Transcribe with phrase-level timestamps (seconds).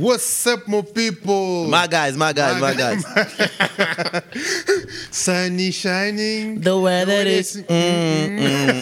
[0.00, 1.66] What's up, my people?
[1.68, 3.04] My guys, my guys, my guys.
[5.10, 6.58] Sunny shining.
[6.62, 7.62] The weather is.
[7.68, 8.80] Mm,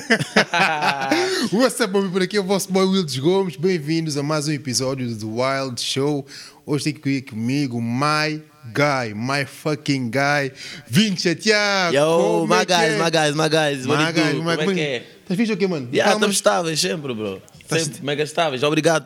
[1.59, 2.23] What's up, my people?
[2.23, 3.57] Aqui é o vosso boy Wildes Gomes.
[3.57, 6.25] Bem-vindos a mais um episódio do Wild Show.
[6.65, 8.41] Hoje tem aqui comigo my
[8.73, 10.53] guy, my fucking guy,
[10.87, 11.97] Vinci Tiago.
[11.97, 12.99] Yo, Como é my que guys, é?
[13.03, 13.85] my guys, my guys.
[13.87, 14.21] My it do?
[14.23, 15.05] guy, my- Como é que é?
[15.23, 15.89] Estás fixe ou quê, mano?
[15.93, 17.43] Yeah, estamos estáveis sempre, bro.
[17.61, 18.63] Estás- Sempre mega estáveis.
[18.63, 19.05] Obrigado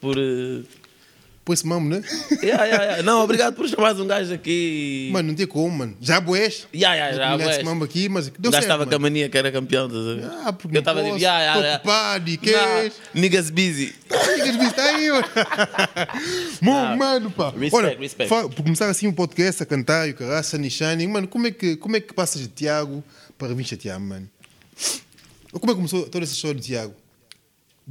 [0.00, 0.16] por.
[0.16, 0.62] eh,
[1.52, 2.02] Esse mamo, né?
[2.42, 3.02] Yeah, yeah, yeah.
[3.02, 5.10] Não, obrigado por chamar um gajo aqui.
[5.12, 5.96] Mano, não tem como, mano.
[6.00, 6.66] Já boés?
[6.74, 7.62] yeah, yeah, já, ué.
[7.62, 10.24] mambo aqui, mas O deu certo, estava com a mania que era campeão, ver?
[10.44, 11.76] Ah, porque Eu estava dizer, yeah, yeah, yeah.
[11.76, 12.52] ocupado e que
[13.14, 13.94] Niggas busy.
[14.38, 15.24] Niggas me está aí, mano.
[16.62, 17.50] Mano, mano, pá.
[17.50, 18.28] Respect, Olha, respect.
[18.28, 21.76] por começar assim um podcast a cantar e o Sunny Shining, mano, como é que,
[21.76, 23.02] como é que passas de Tiago
[23.38, 24.28] para vir chatear mano?
[25.52, 26.94] Como é que começou toda essa história de Tiago?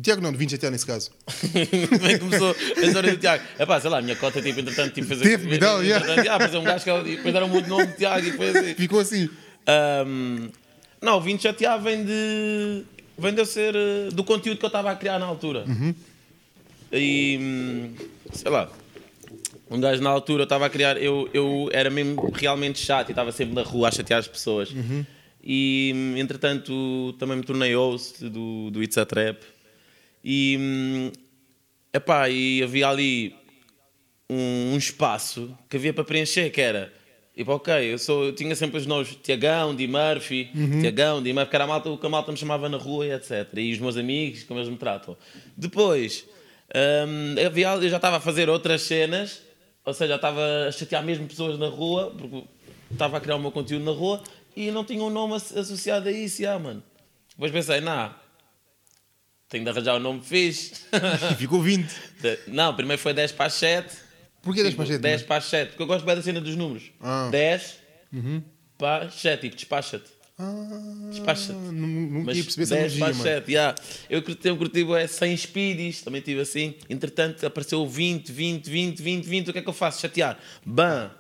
[0.02, 1.12] Tiago não, de vir chatear nesse caso.
[1.54, 3.44] É que começou a história do Tiago?
[3.58, 5.24] É pá, sei lá, a minha cota, tipo, entretanto, tipo, fazer.
[5.24, 5.98] Teve, me dá, yeah.
[5.98, 6.90] entretanto, yeah, fazer um gajo que.
[6.90, 8.76] E depois deram muito nome de Tiago e foi assim.
[8.76, 9.30] Ficou assim.
[9.68, 10.50] Ahm,
[11.02, 12.84] não, o 20 chatear vem de.
[13.18, 13.76] vem de eu ser.
[13.76, 15.66] eh, do conteúdo que eu estava a criar na altura.
[16.92, 17.38] E.
[17.42, 17.94] hum,
[18.32, 18.70] sei lá.
[19.70, 20.98] Um gajo na altura eu estava a criar.
[20.98, 24.74] Eu, eu era mesmo realmente chato e estava sempre na rua a chatear as pessoas.
[25.44, 29.38] E hum, entretanto também me tornei host do, do It's a Trap.
[30.24, 30.58] E.
[30.60, 31.12] hum,
[31.94, 33.36] epá, e havia ali
[34.30, 36.92] um, um espaço que havia para preencher, que era
[37.36, 40.50] tipo, ok, eu, sou, eu tinha sempre os nomes Tiagão, Di Murphy,
[40.82, 43.08] Tiagão, Di Murphy, que era a malta, o que a malta me chamava na rua
[43.08, 43.48] e etc.
[43.58, 45.16] E os meus amigos, como eles me tratam.
[45.56, 46.26] Depois,
[47.08, 49.42] hum, havia, eu já estava a fazer outras cenas,
[49.86, 52.44] ou seja, já estava a chatear mesmo pessoas na rua, porque
[52.92, 54.22] estava a criar o meu conteúdo na rua
[54.56, 56.84] e não tinha um nome asso- associado a isso, ah, mano.
[57.32, 58.16] Depois pensei, nah,
[59.50, 60.74] tenho de arranjar um nome fixe.
[61.32, 61.88] E ficou 20.
[62.22, 63.94] De- Não, primeiro foi 10 para as 7.
[64.42, 65.02] Porquê 10 para as 7?
[65.02, 66.92] 10 para as 7, porque eu gosto bem da cena dos números.
[67.02, 67.28] Ah.
[67.32, 67.78] 10
[68.78, 70.06] para as 7, tipo, despacha-te.
[70.42, 71.52] Ah, Despacha-te.
[71.54, 73.30] Mas tinha percebido essa 10 para as mano.
[73.30, 73.76] 7, yeah.
[74.10, 76.76] Eu curti, eu curti é 100 speedies, também tive assim.
[76.90, 79.50] Entretanto, apareceu 20, 20, 20, 20, 20.
[79.50, 80.00] O que é que eu faço?
[80.00, 80.40] Chatear.
[80.66, 81.12] Bam!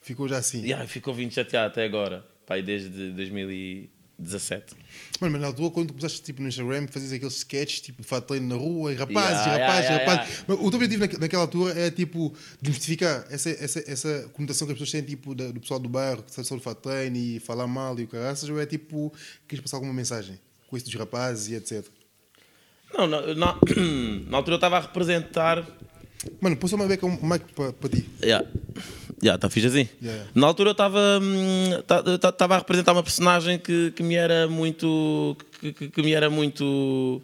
[0.00, 0.62] Ficou já assim.
[0.64, 2.26] Yeah, ficou 20 chateado até agora.
[2.44, 2.90] Pai, desde
[4.18, 4.74] 2017.
[5.20, 8.48] Mano, mas na altura, quando começaste tipo, no Instagram, fazias aqueles sketches, tipo, fato treino
[8.48, 10.44] na rua, e rapazes, Yeah, rapazes, yeah, yeah, rapazes.
[10.48, 14.72] Mas o teu objetivo naque- naquela altura é, tipo, desmistificar essa, essa, essa conotação que
[14.72, 17.40] as pessoas têm, tipo, da- do pessoal do bairro, que sabe de fato treino e
[17.40, 19.12] falar mal e o caraças, ou é, tipo,
[19.46, 20.38] queres passar alguma mensagem
[20.68, 21.84] com isso dos rapazes e etc.
[22.96, 23.58] Não, na, na,
[24.28, 25.66] na altura eu estava a representar
[26.40, 28.08] Mano, pôs uma beca um mic para ti.
[28.22, 28.48] Yeah.
[29.22, 29.88] Yeah, tá fixe assim.
[30.02, 30.24] Yeah.
[30.34, 34.14] Na altura eu estava hum, ta- ta- estava a representar uma personagem que, que me
[34.14, 37.22] era muito que, que- que me era muito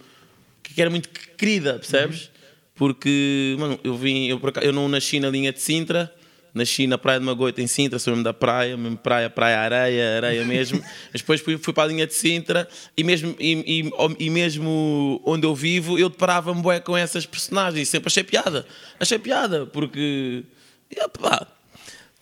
[0.63, 2.31] que era muito querida, percebes?
[2.75, 6.11] Porque, mano, eu vim, eu, acaso- eu não nasci na linha de Sintra,
[6.55, 10.17] nasci na praia de Magoita em Sintra, sou mesmo da praia, mesmo praia, praia, areia,
[10.17, 10.81] areia mesmo.
[11.13, 12.67] Mas depois fui, fui para a linha de Sintra
[12.97, 17.87] e mesmo, e, e- e mesmo onde eu vivo, eu deparava-me bué com essas personagens.
[17.89, 18.65] Sempre achei piada.
[18.99, 20.43] Achei piada, porque.
[20.91, 21.47] E, opá,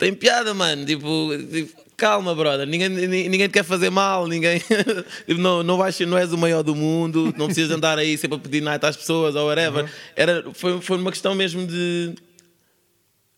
[0.01, 0.85] tem piada, mano.
[0.85, 2.67] Tipo, tipo, calma, brother.
[2.67, 4.27] Ninguém, ninguém te quer fazer mal.
[4.27, 4.59] Ninguém.
[5.27, 7.33] tipo, não, não, vais, ser- não és o maior do mundo.
[7.37, 9.89] Não precisas andar aí sempre a pedir night às pessoas ou whatever.
[10.17, 12.15] Era, foi, foi uma questão mesmo de.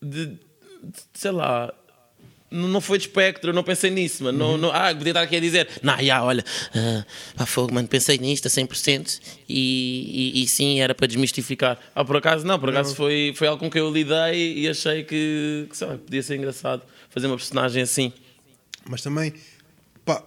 [0.00, 0.38] de, de-
[1.12, 1.72] sei lá.
[2.52, 4.38] Não não foi de espectro, não pensei nisso, mano.
[4.38, 7.04] Não, não, ah, podia estar aqui a dizer, não, já, olha, ah,
[7.36, 11.78] pá, fogo, mano, pensei nisto a 100% e, e, e sim, era para desmistificar.
[11.94, 15.04] Ah, por acaso não, por acaso foi, foi algo com que eu lidei e achei
[15.04, 18.12] que, que sei lá, podia ser engraçado fazer uma personagem assim.
[18.88, 19.32] Mas também,
[20.04, 20.22] pá,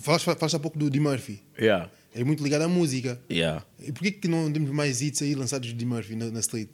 [0.00, 1.42] falaste, falaste há pouco do Di Murphy.
[1.58, 1.90] Yeah.
[2.14, 3.20] É muito ligado à música.
[3.30, 3.64] Yeah.
[3.78, 6.70] E porquê que não temos mais hits aí lançados de Di Murphy na, na street?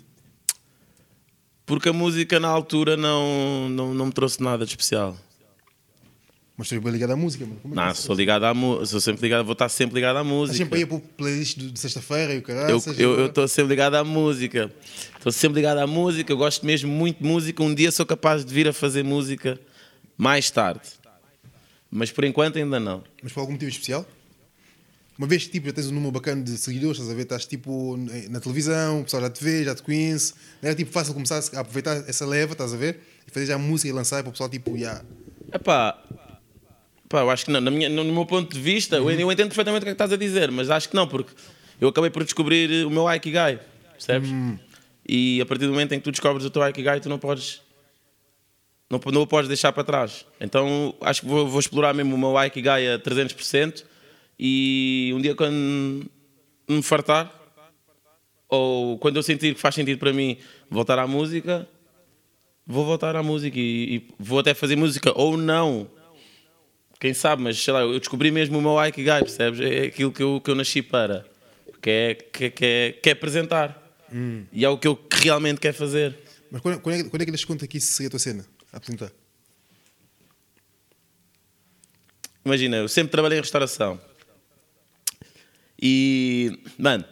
[1.72, 5.16] Porque a música na altura não, não, não me trouxe nada de especial.
[6.54, 7.58] Mas estou bem ligado à música, mano.
[7.62, 7.94] Como é Não, é?
[7.94, 10.58] sou ligado à música, sou sempre ligado, vou estar sempre ligado à Estás música.
[10.58, 12.78] sempre aí para o playlist de sexta-feira e o caralho.
[12.98, 14.70] Eu estou sempre ligado à música.
[15.16, 16.30] Estou sempre ligado à música.
[16.30, 17.62] Eu gosto mesmo muito de música.
[17.62, 19.58] Um dia sou capaz de vir a fazer música
[20.14, 20.82] mais tarde.
[21.90, 23.02] Mas por enquanto ainda não.
[23.22, 24.04] Mas por algum motivo especial?
[25.22, 27.22] Uma vez tipo, já tens um número bacana de seguidores, estás a ver?
[27.22, 27.96] Estás tipo
[28.28, 30.34] na televisão, o pessoal já te vê, já te conhece.
[30.60, 32.98] Não era tipo fácil começar a aproveitar essa leva, estás a ver?
[33.24, 35.00] E fazer já música e lançar para o pessoal tipo, já.
[35.54, 35.96] Epá,
[37.08, 37.60] pá, eu acho que não.
[37.60, 40.12] Minha, no meu ponto de vista, eu, eu entendo perfeitamente o que é que estás
[40.12, 41.32] a dizer, mas acho que não, porque
[41.80, 43.60] eu acabei por descobrir o meu Aikigai,
[43.92, 44.28] percebes?
[45.08, 47.62] E a partir do momento em que tu descobres o teu Aikigai, tu não podes.
[48.90, 50.26] Não, não o podes deixar para trás.
[50.40, 53.91] Então acho que vou, vou explorar mesmo o meu Aikigai a 300%
[54.44, 56.04] e um dia quando
[56.68, 57.32] me fartar,
[58.48, 60.36] ou quando eu sentir que faz sentido para mim
[60.68, 61.68] voltar à música,
[62.66, 65.88] vou voltar à música e, e vou até fazer música ou não.
[66.98, 69.60] Quem sabe, mas sei lá, eu descobri mesmo o meu Aikigai, percebes?
[69.60, 71.24] É aquilo que eu, que eu nasci para,
[71.80, 73.80] que é, que, que é, que é apresentar.
[74.52, 76.18] E é o que eu realmente quero fazer.
[76.50, 78.44] Mas quando, quando, é, quando é que das conta que isso seria a tua cena?
[78.72, 79.12] A apresentar?
[82.44, 84.00] Imagina, eu sempre trabalhei em restauração.
[85.84, 87.04] E, mano,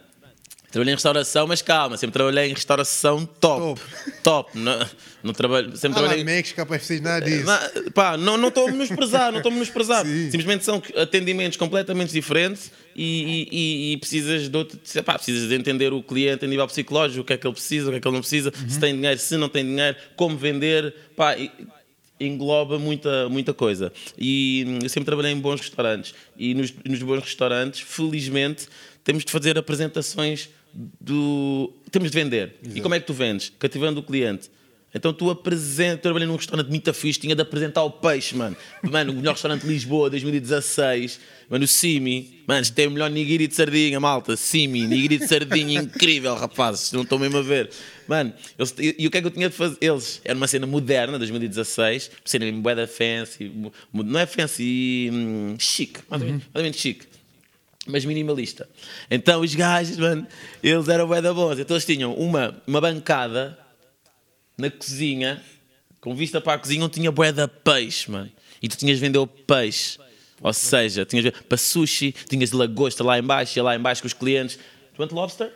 [0.71, 3.81] trabalhei em restauração, mas calma, sempre trabalhei em restauração top.
[4.23, 4.57] Top.
[4.57, 4.87] Não,
[5.21, 6.23] não trabalho, sempre Ah, trabalhei.
[6.23, 7.43] Max, KFC, nada disso.
[7.45, 10.05] Mas, pá, não não estou a menosprezar, não estou a menosprezar.
[10.07, 10.31] Sim.
[10.31, 15.91] Simplesmente são atendimentos completamente diferentes e, e- e- precisas, de outro, pá, precisas de entender
[15.91, 18.07] o cliente a nível psicológico, o que é que ele precisa, o que é que
[18.07, 21.51] ele não precisa, se tem dinheiro, se não tem dinheiro, como vender, pá, e-
[22.25, 23.91] engloba muita, muita coisa.
[24.17, 28.67] E hum, eu sempre trabalhei em bons restaurantes e nos, nos bons restaurantes, felizmente,
[29.03, 31.73] temos de fazer apresentações do.
[31.89, 32.55] Temos de vender.
[32.75, 33.51] E como é que tu vendes?
[33.59, 34.49] Cativando o cliente.
[34.93, 38.57] Então tu apresenta, eu trabalhei num restaurante muito fixe, tinha de apresentar o peixe, mano.
[38.83, 41.17] Mano, o melhor restaurante de Lisboa, 2016.
[41.49, 42.43] Mano, o Simi.
[42.45, 44.35] Mano, tem o melhor nigiri de sardinha, malta.
[44.35, 46.91] Simi, nigiri de sardinha incrível, rapazes.
[46.91, 47.69] Não estão mesmo a ver.
[48.05, 49.77] Mano, eles- e, e o que é que eu tinha de fazer?
[49.79, 53.49] Eles, era uma cena moderna, 2016, cena mesmo bué da fancy,
[53.93, 57.05] não é fancy, hum, chique, mais ou menos, mais ou menos chique
[57.87, 58.69] mas minimalista.
[59.09, 60.27] Então os gajos, mano,
[60.61, 61.57] eles eram bué da bons.
[61.57, 63.57] Então eles tinham uma, uma bancada
[64.57, 65.41] na cozinha,
[65.99, 68.31] com vista para a cozinha, onde tinha da peixe, mano.
[68.61, 69.97] E tu tinhas de vender o peixe.
[70.41, 74.07] Ou seja, tinhas para sushi, tinhas lagosta lá em baixo, ia lá em baixo com
[74.07, 74.57] os clientes.
[74.95, 75.53] Tu want lobster?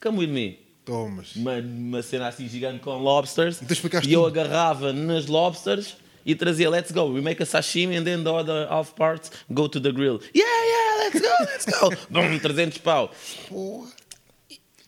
[0.00, 0.58] Come with me.
[0.84, 1.36] Tomas.
[1.36, 3.60] Uma, uma cena assim gigante com lobsters.
[3.62, 4.40] Então e eu tudo.
[4.40, 5.96] agarrava nas lobsters
[6.26, 7.04] e trazia let's go.
[7.12, 10.20] We make a sashimi and then the other half parts go to the grill.
[10.34, 11.90] Yeah, yeah, let's go, let's go.
[12.10, 13.10] Bum, 300 pau.
[13.48, 13.99] Porra.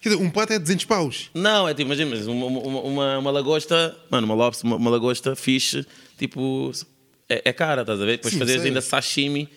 [0.02, 1.31] Quer dizer, um pato é 200 paus.
[1.32, 5.37] Não, é tipo, imagina, uma, uma, uma, uma lagosta, mano, uma lobster, uma, uma lagosta
[5.37, 5.87] fixe,
[6.19, 6.72] tipo,
[7.28, 8.16] é, é cara, estás a ver?
[8.16, 8.70] Depois Sim, fazeres sei.
[8.70, 9.49] ainda sashimi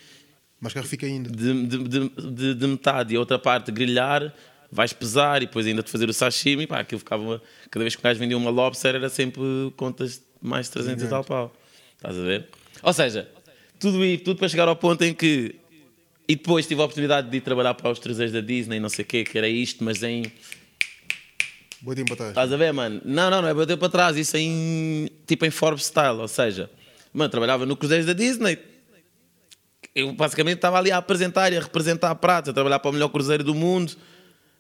[0.62, 1.30] Mas caro fica ainda.
[1.32, 4.32] de, de, de, de- de metade e a outra parte grelhar,
[4.72, 8.02] vais pesar e depois ainda te fazer o sashimi, pá, aquilo ficava, cada vez que
[8.02, 9.42] o gajo vendia uma lobster era sempre
[9.76, 11.52] contas de mais de 300 e tal pau,
[11.98, 12.48] estás a ver?
[12.84, 13.28] Ou seja,
[13.80, 15.56] tudo tudo para chegar ao ponto em que,
[16.28, 19.04] e depois tive a oportunidade de ir trabalhar para os traseiros da Disney, não sei
[19.04, 20.24] o quê, que era isto, mas em
[21.86, 22.32] Boa tempo atrás.
[22.32, 23.00] Estás a ver, mano?
[23.06, 26.28] Não, não, não é bater para trás, isso é em, tipo em Forbes style, ou
[26.28, 26.68] seja,
[27.14, 28.58] mano, trabalhava no Cruzeiros da Disney.
[29.94, 32.94] Eu basicamente estava ali a apresentar e a representar a prata, a trabalhar para o
[32.94, 33.94] melhor cruzeiro do mundo,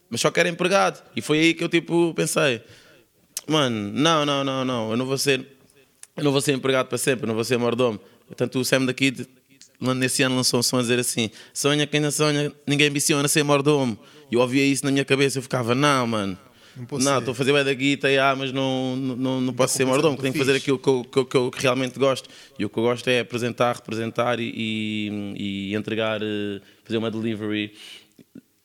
[0.08, 1.04] mas só que era empregado.
[1.16, 2.62] E foi aí que eu tipo pensei,
[3.48, 5.44] mano, não, não, não, não, eu não vou ser,
[6.16, 8.00] eu não vou ser empregado para sempre, eu não vou ser mordomo.
[8.28, 9.28] Portanto, o Sam daqui
[9.80, 13.44] nesse ano lançou um som a dizer assim: sonha quem não sonha, ninguém ambiciona ser
[13.44, 13.98] mordomo.
[14.32, 16.38] E eu ouvia isso na minha cabeça, eu ficava, não, mano.
[16.76, 19.86] Não Não, estou a fazer bué da guita, ah, mas não, não, não posso ser
[19.86, 22.30] mordomo, tenho que fazer aquilo que eu, que, eu, que eu realmente gosto.
[22.60, 27.10] E o que eu gosto é apresentar, representar e, e, e entregar, eh, fazer uma
[27.10, 27.74] delivery,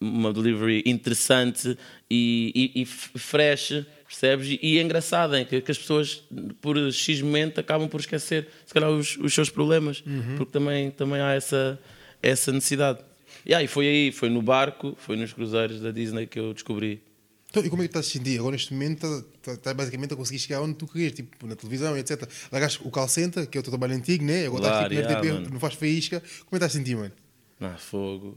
[0.00, 1.78] uma delivery interessante
[2.10, 4.48] e, e, e fresh, percebes?
[4.48, 6.22] E, e engraçada, em que, que as pessoas,
[6.60, 10.34] por X momento, acabam por esquecer, se calhar, os, os seus problemas, Uhum.
[10.36, 11.78] porque também, também há essa,
[12.20, 12.98] essa necessidade.
[13.46, 17.00] E aí, foi aí, foi no barco, foi nos cruzeiros da Disney que eu descobri.
[17.48, 18.38] Então, e como é que estás a sentir?
[18.38, 21.56] Agora, neste momento, estás tá, tá basicamente a conseguir chegar onde tu querias, tipo, na
[21.56, 22.28] televisão, etc.
[22.52, 24.46] Largaste o call center, que é o teu trabalho antigo, né?
[24.46, 26.20] Agora estás Claro, tipo, na yeah, RTP, não faz faísca.
[26.20, 27.12] Como é que estás a sentir, mano?
[27.60, 28.36] Ah, fogo.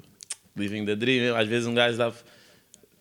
[0.55, 1.35] Living the dream.
[1.35, 2.11] Às vezes um gajo dá.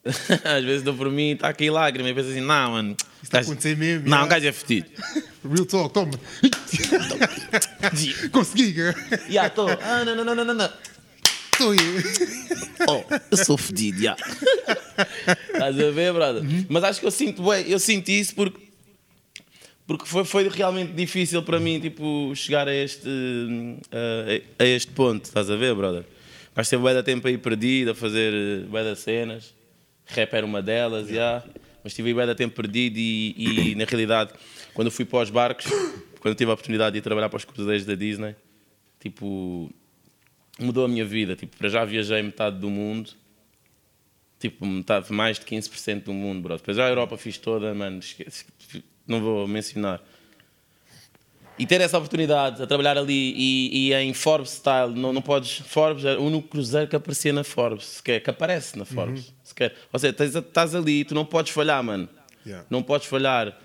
[0.44, 2.96] Às vezes dou por mim e está aqui lágrima e pensa assim: não, mano.
[3.22, 4.24] está a acontecer mesmo, Não, já.
[4.24, 4.88] um gajo é fedido.
[5.44, 6.12] Real talk, toma.
[8.30, 8.96] Consegui, cara.
[9.28, 9.68] Ya, estou.
[9.68, 10.70] Ah, não, não, não, não, não.
[11.52, 11.74] Estou.
[12.88, 14.16] Oh, eu sou fedido, já.
[15.52, 16.42] Estás a ver, brother?
[16.68, 18.60] Mas acho que eu sinto, bué, eu sinto isso porque.
[19.84, 24.92] Porque foi, foi realmente difícil para mim, tipo, chegar a este, hum, a, a este
[24.92, 26.04] ponto, estás a ver, brother?
[26.54, 29.52] Mas teve bué da tempo aí perdido, a fazer eh, bué das cenas.
[30.06, 31.42] Rap era uma delas, já.
[31.82, 34.32] Mas tive bué da tempo perdido e, e, na realidade,
[34.72, 35.66] quando fui para os barcos,
[36.20, 38.36] quando tive a oportunidade de ir trabalhar para os cruzeiros da Disney,
[39.00, 39.70] tipo,
[40.58, 41.34] mudou a minha vida.
[41.34, 43.10] Tipo, para já viajei metade do mundo.
[44.38, 46.56] Tipo, metade, mais de 15% do mundo, bro.
[46.56, 47.98] Depois já a Europa fiz toda, mano.
[47.98, 48.44] esquece,
[49.06, 50.00] não vou mencionar.
[51.58, 55.58] E ter essa oportunidade a trabalhar ali e, e em Forbes style, não, não podes.
[55.58, 59.32] Forbes é o único cruzeiro que aparecia na Forbes, sequer, que aparece na Forbes.
[59.44, 59.74] Sequer.
[59.92, 62.08] Ou seja, tens- estás ali e tu não podes falhar, mano.
[62.44, 62.66] Yeah.
[62.70, 63.56] Não podes falhar.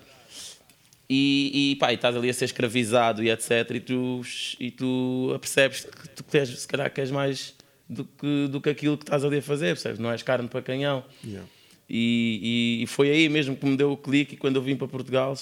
[1.10, 3.50] E, e pá, e estás ali a ser escravizado e etc.
[3.74, 4.20] E tu,
[4.60, 7.54] e tu apercebes que tu queres, se calhar queres mais
[7.88, 9.98] do que, do que aquilo que estás ali a fazer, percebes?
[9.98, 11.02] Não és carne para canhão.
[11.24, 11.48] Yeah.
[11.88, 14.34] E, e- e foi aí mesmo que me deu o clique.
[14.34, 15.34] E quando eu vim para Portugal,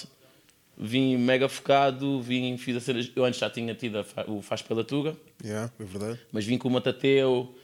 [0.77, 2.21] vim mega focado.
[2.21, 2.99] Vim, fiz a cena.
[3.15, 6.19] Eu antes já tinha tido fa- o Faz pela Tuga, Yeah, é verdade.
[6.31, 7.55] mas vim com o Matateu.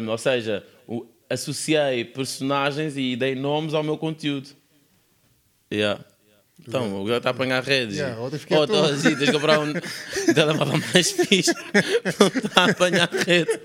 [0.00, 4.50] hum, ou seja, o- associei personagens e dei nomes ao meu conteúdo.
[5.72, 6.04] Yeah.
[6.66, 7.96] Então, o gajo está a apanhar redes.
[7.96, 8.88] Yeah, ontem fiquei oh, à toa.
[8.88, 9.72] tô, assim, tens de comprar um
[10.34, 11.52] telemóvel mais fixe.
[12.20, 13.60] Não está a apanhar rede.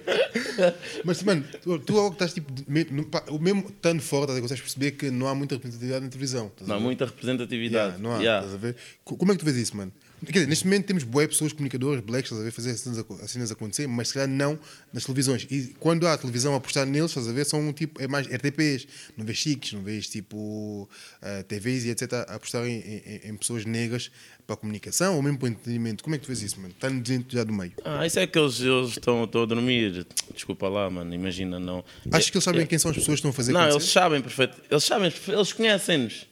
[1.04, 2.52] Mas, mano, tu, tu algo que estás tipo.
[2.94, 6.10] no- pá, O mesmo estando fora, ver, consegues perceber que não há muita representatividade na
[6.10, 6.52] televisão.
[6.66, 6.82] Não, ver?
[6.84, 7.98] muita representatividade.
[7.98, 8.76] Yeah, não há, Yeah.
[9.04, 9.92] Como é que tu vês isso, mano?
[10.26, 12.98] Quer dizer, neste momento temos boas pessoas, comunicadores, blacks, estás a ver, fazer as cenas,
[13.00, 14.58] aco- as cenas acontecer, mas se calhar não
[14.92, 15.46] nas televisões.
[15.50, 18.26] E quando há a televisão a apostar neles, estás a ver, são tipo, é mais
[18.28, 20.90] RTPs, não vês chiques, não vês tipo
[21.22, 22.14] ah, TVs e etc.
[22.28, 24.10] a apostar em, em- em pessoas negras
[24.48, 26.04] para a comunicação ou mesmo para o entretenimento.
[26.04, 26.74] Como é que tu vês isso, mano?
[26.74, 27.74] Está dentro já do meio.
[27.86, 30.08] Ah, isso é que eles, eles estão, a dormir.
[30.34, 31.86] Desculpa lá, mano, imagina, não.
[32.12, 33.76] Achas que eles sabem É- quem são as pessoas que estão a fazer Não, eles
[33.76, 33.92] acontecer?
[33.94, 34.58] sabem perfeito.
[34.72, 36.28] Eles sabem, eles conhecem-nos.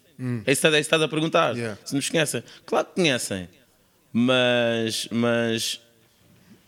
[0.46, 1.56] É isso que é isso que estás a perguntar.
[1.56, 1.78] Yeah.
[1.86, 2.42] Se nos conhecem.
[2.66, 3.48] Claro que conhecem.
[4.18, 5.82] Mas, mas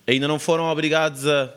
[0.06, 1.50] ainda não foram obrigados a.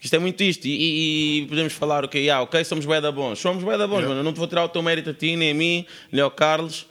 [0.00, 0.64] Isto é muito isto.
[0.66, 3.38] E, e- podemos falar, ok, yeah, ok, somos bué da bons.
[3.38, 4.08] Somos bué da bons, Yeah.
[4.08, 4.20] mano.
[4.20, 6.30] Eu não te vou tirar o teu mérito a ti, nem a mim, nem ao
[6.30, 6.86] Carlos.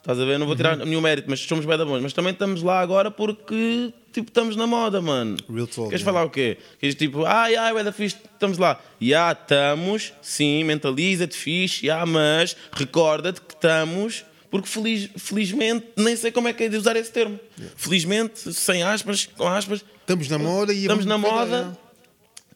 [0.00, 0.38] Estás a ver?
[0.38, 2.02] Não vou tirar nenhum mérito, mas somos bué da bons.
[2.02, 5.36] Mas também estamos lá agora porque, tipo, estamos na moda, mano.
[5.48, 6.04] Real talk, Queres yeah.
[6.04, 6.58] falar o quê?
[6.78, 8.78] Queres tipo, ai, ai, bué da fixe, estamos lá.
[9.00, 16.30] Já estamos, sim, mentaliza-te fixe, já, mas recorda-te que estamos, porque feliz, felizmente, nem sei
[16.32, 17.38] como é que é de usar esse termo.
[17.76, 21.78] Felizmente, sem aspas, com aspas, Estamos na moda e estamos na moda.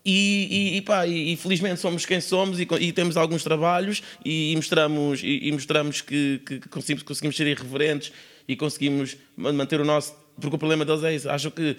[0.05, 4.03] E, e, e pá, e, e felizmente somos quem somos e, e temos alguns trabalhos
[4.25, 8.11] e, mostramos, e, mostramos que, que- que conseguimos, conseguimos ser irreverentes
[8.49, 10.13] e conseguimos ma- manter o nosso.
[10.41, 11.31] Porque o problema deles é isso.
[11.31, 11.77] Acham que,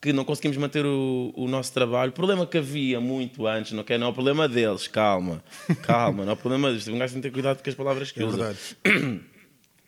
[0.00, 2.10] que não conseguimos manter o, o nosso trabalho.
[2.12, 3.98] O problema que havia muito antes, não, é?
[3.98, 5.44] não é o problema deles, calma,
[5.82, 6.88] calma, não é o problema deles.
[6.88, 8.36] Um gajo tem que ter cuidado com as palavras que É usa.
[8.84, 9.20] verdade.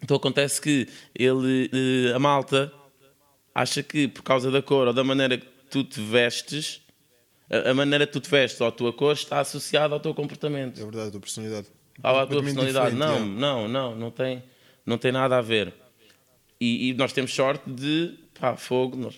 [0.02, 2.73] Então acontece que ele, eh, a malta
[3.55, 6.81] acha que por causa da cor ou da maneira que tu te vestes,
[7.50, 10.81] a, maneira que tu te vestes ou a tua cor está associada ao teu comportamento,
[10.81, 11.67] É verdade, a tua personalidade.
[12.02, 12.95] à tua personalidade.
[12.95, 13.26] Não, yeah.
[13.26, 14.43] não, não, não tem,
[14.87, 15.73] não tem nada a ver.
[16.61, 19.17] E, e nós temos sorte de, pá, fogo, nós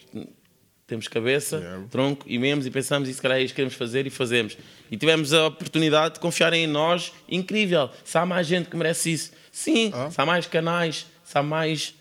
[0.87, 1.87] temos cabeça, Yeah.
[1.89, 4.57] tronco e membros e pensamos e se calhar é isto que queremos fazer e fazemos.
[4.91, 7.91] E tivemos a oportunidade de confiarem em nós, incrível.
[8.05, 9.91] Se há mais gente que merece isso, sim.
[9.95, 10.11] Ah.
[10.11, 11.95] Se há mais canais, se há mais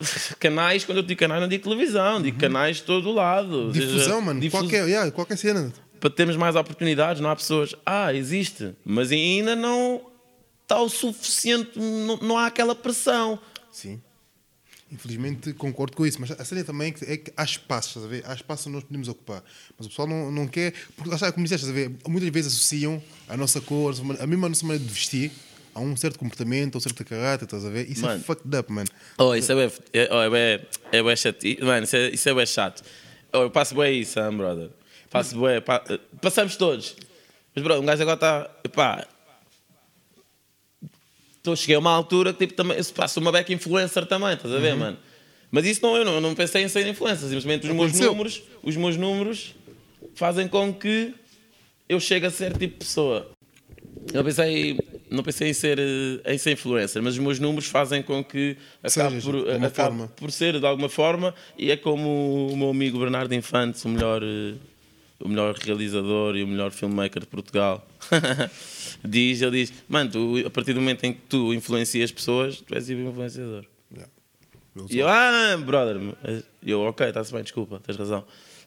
[0.40, 3.66] canais, quando eu digo canais, não digo televisão, digo canais de todo lado.
[3.66, 3.70] Uhum.
[3.72, 4.40] Difusão, mano.
[4.40, 5.72] Difu- Qualquer, yeah, qualquer cena.
[6.00, 7.74] Para termos mais oportunidades, não há pessoas.
[7.86, 10.02] Ah, existe, mas ainda não
[10.62, 13.38] está o suficiente, não, não há aquela pressão.
[13.72, 14.00] Sim.
[14.92, 18.04] Infelizmente concordo com isso, mas a cena também é que, é que há espaços, estás
[18.04, 18.22] a ver?
[18.26, 19.42] Há espaços onde nós podemos ocupar.
[19.76, 21.96] Mas o pessoal não, não quer, porque lá está, como disseste, estás a ver?
[22.06, 25.32] Muitas vezes associam a nossa cor, a mesma nossa maneira de vestir,
[25.74, 27.90] a um certo comportamento, a um certo caráter, estás a ver?
[27.90, 28.20] Isso Mano.
[28.20, 28.84] é fucked up, man.
[29.18, 30.60] Oh, isso é é, oh, é bué,
[30.92, 31.44] é bué chato.
[31.62, 32.82] Mano, isso é, isso é bué chato.
[33.32, 34.70] Oh, eu passo bué isso, ah, brother.
[35.10, 35.84] Passo bué, pa-
[36.20, 36.96] passamos todos.
[37.54, 39.06] Mas, brother, um gajo agora está, pá...
[41.40, 44.52] Então, cheguei a uma altura que, tipo, também, se passa uma beca influencer também, estás
[44.54, 44.78] a ver, Uhum.
[44.78, 44.98] mano?
[45.50, 47.28] Mas isso não, eu não, eu não pensei em ser influencer.
[47.28, 48.10] Simplesmente os meus Aconteceu.
[48.10, 49.54] números, os meus números
[50.14, 51.14] fazem com que
[51.88, 53.30] eu chegue a ser tipo de pessoa.
[54.12, 54.78] Eu pensei,
[55.10, 58.56] não pensei em ser, eh, em ser influencer, mas os meus números fazem com que
[58.82, 62.70] acabe Sejas, por, uma acabe por ser de alguma forma e é como o meu
[62.70, 64.54] amigo Bernardo Infantes, o melhor, eh,
[65.20, 67.86] o melhor realizador e o melhor filmmaker de Portugal.
[69.04, 72.74] diz, ele diz, mano, tu, a partir do momento em que tu influencias pessoas, tu
[72.74, 73.64] és influenciador.
[73.92, 74.12] Yeah.
[74.90, 75.96] E eu, ah, brother,
[76.64, 78.24] eu, ok, está-se bem, desculpa, tens razão.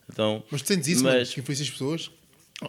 [0.10, 2.12] Então, Mas tu sentes isso, mas, mano, que influencia as pessoas?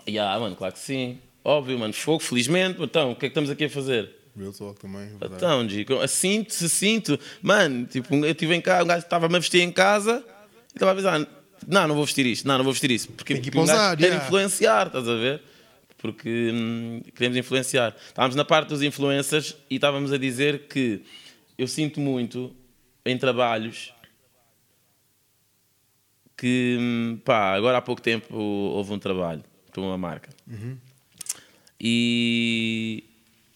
[0.08, 1.18] Yeah, mano, claro que sim.
[1.48, 2.82] Óbvio, mano, fogo, felizmente.
[2.82, 4.10] Então, o que é que estamos aqui a fazer?
[4.36, 5.34] Real talk também, é verdade.
[5.36, 7.18] Então, Gico, sinto, se sinto.
[7.40, 10.92] Mano, tipo, eu estive em casa, um gajo estava-me a vestir em casa e estava
[10.92, 11.26] a pensar,
[11.66, 13.10] não, não vou vestir isto, não, não vou vestir isso.
[13.12, 14.26] Porque, Tem que um gajo usar, quer yeah.
[14.26, 15.42] influenciar, estás a ver?
[15.96, 17.96] Porque hum, queremos influenciar.
[18.06, 21.02] Estávamos na parte dos influencers e estávamos a dizer que
[21.56, 22.54] eu sinto muito
[23.06, 23.94] em trabalhos
[26.36, 30.28] que, hum, pá, agora há pouco tempo houve um trabalho para uma marca.
[31.80, 33.04] E,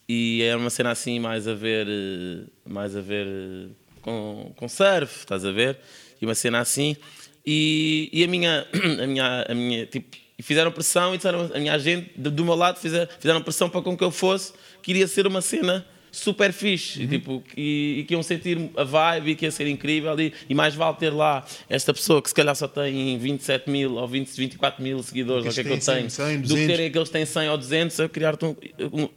[0.08, 3.68] e era uma cena assim mais a ver, eh, mais a ver eh,
[4.00, 5.78] com, com surf, estás a ver?
[6.20, 6.96] E uma cena assim.
[7.44, 8.66] E, e a minha,
[9.02, 12.78] a minha, a minha, tipo, fizeram pressão e disseram, a minha agente, do, meu lado,
[12.78, 14.52] fizeram, fizeram pressão para com que eu fosse,
[14.82, 18.84] que iria ser uma cena super fixe, e, tipo, e, e que iam sentir a
[18.84, 22.28] vibe e que ia ser incrível e, e mais vale ter lá esta pessoa que
[22.28, 25.64] se calhar só tem 27 mil ou 20, 24 mil seguidores, ou o que é
[25.64, 26.66] que eu tenho, 100, 100, do que 200.
[26.66, 28.54] terem aqueles que têm 100 ou 200 a criar-te um,
[28.92, 29.08] um-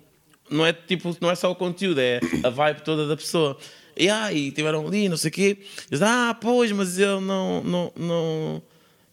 [0.50, 3.58] não é tipo, não é só o conteúdo, é a vibe toda da pessoa.
[3.98, 5.58] E aí, tiveram ali, não sei o quê.
[6.02, 8.62] Ah, pois, mas ele não, não, não,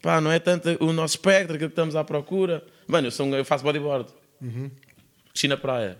[0.01, 2.63] pá, não é tanto o nosso espectro, que estamos à procura.
[2.87, 4.09] Mano, eu, sou um, eu faço bodyboard.
[4.41, 4.71] Uhum.
[5.49, 5.97] na praia.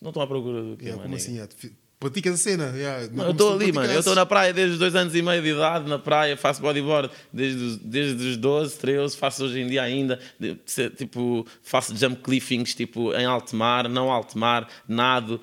[0.00, 1.02] Não estão à procura do quê, Yeah, mano?
[1.02, 1.32] como assim?
[1.32, 2.72] Yeah, tu- Praticas a cena.
[2.74, 3.92] yeah, não eu estou ali, mano.
[3.92, 6.62] Eu estou na praia desde os dois anos e meio de idade, na praia, faço
[6.62, 10.18] bodyboard desde, os- desde os 12, 13, faço hoje em dia ainda.
[10.38, 10.56] de-
[10.96, 15.38] Tipo, faço jump cliffings tipo, em alto mar, não alto mar, nado.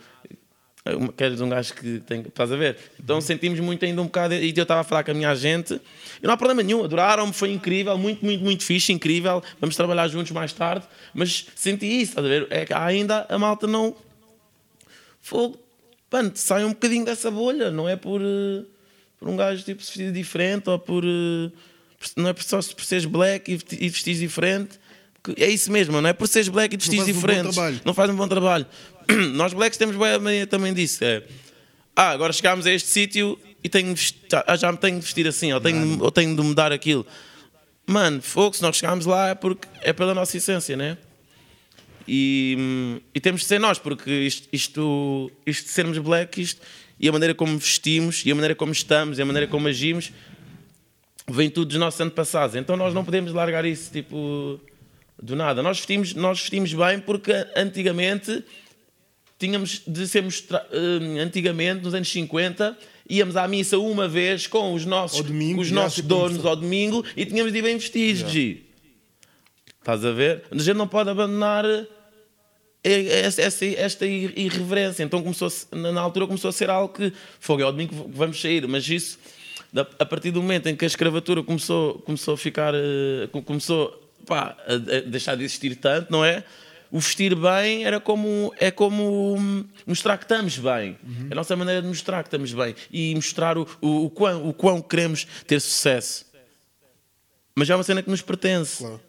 [1.17, 2.21] Queres um gajo que tem.
[2.21, 2.77] Estás a ver?
[2.99, 4.33] Então sentimos muito ainda um bocado.
[4.33, 5.73] E eu estava a falar com a minha gente
[6.23, 6.81] e não há problema nenhum.
[6.83, 9.43] Adoraram-me, foi incrível, muito, muito, muito fixe, incrível.
[9.59, 10.87] Vamos trabalhar juntos mais tarde.
[11.13, 12.47] Mas senti isso, estás a ver?
[12.49, 13.95] É que ainda a malta não.
[15.27, 15.59] Fogo.
[16.09, 18.63] Mano, sai um bocadinho dessa bolha, não é por, eh,
[19.19, 21.03] por um gajo tipo se vestir diferente ou por.
[21.03, 21.51] eh,
[22.15, 24.79] não é por só por seres black e vesti- vestir diferente.
[25.35, 27.51] É isso mesmo, não é por seres black e vestir um diferente.
[27.51, 27.81] trabalho.
[27.83, 28.65] não faz um bom trabalho.
[29.35, 31.03] Nós blacks temos mania também disso.
[31.03, 31.21] É,
[31.93, 35.27] ah, agora chegámos a este sítio e tenho vestir, ah, já me tenho de vestir
[35.27, 37.05] assim, ou tenho, ou tenho de mudar aquilo.
[37.85, 40.97] Mano, fogo, se nós chegámos lá é porque é pela nossa essência, né?
[42.07, 46.61] E, e temos de ser nós, porque isto, isto, isto de sermos black, isto,
[46.99, 50.11] e a maneira como vestimos, e a maneira como estamos, e a maneira como agimos,
[51.29, 52.55] vem tudo dos nossos antepassados.
[52.55, 54.59] Então nós não podemos largar isso tipo
[55.21, 55.61] do nada.
[55.61, 58.43] Nós vestimos, nós vestimos bem porque antigamente
[59.37, 60.65] tínhamos de ser mostra...
[60.71, 62.77] hum, antigamente, nos anos 50,
[63.09, 67.03] íamos à missa uma vez com os nossos, domingo, os nossos tipo, donos ao domingo
[67.15, 68.63] e tínhamos de ir bem vestidos, G.
[69.79, 70.43] Estás a ver?
[70.51, 71.87] A gente não pode abandonar eh,
[72.91, 75.03] essa, essa- esta ir- irreverência.
[75.03, 78.39] Então começou na altura começou a ser algo que fogo, é ao domingo que vamos
[78.41, 79.17] sair, mas isso
[79.99, 84.09] a partir do momento em que a escravatura começou, começou a ficar eh, co- começou
[84.25, 84.77] pá, a,
[85.09, 86.43] deixar de existir tanto, não é?
[86.89, 90.97] O vestir bem era como é como hum, mostrar que estamos bem.
[91.29, 94.47] É a nossa maneira de mostrar que estamos bem e mostrar o, o, o, quão,
[94.47, 96.25] o quão queremos ter sucesso.
[97.53, 98.77] Mas é uma cena que nos pertence.
[98.77, 99.01] Claro.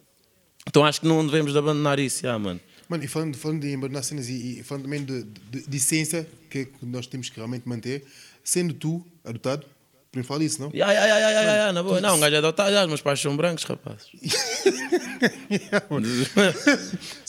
[0.66, 2.60] Então acho que não devemos de abandonar isso, já, mano.
[2.88, 6.26] Mano, e falando, falando de abandonar cenas e, e falando também de, de, de essência
[6.48, 8.04] que, que nós temos que realmente manter,
[8.42, 9.66] sendo tu adotado,
[10.10, 10.70] podemos falar disso, não?
[10.72, 12.00] Ya, ya, ya, ya, ya, na boa.
[12.00, 14.06] Não, um gajo é adotado, já, os meus pais são brancos, rapazes.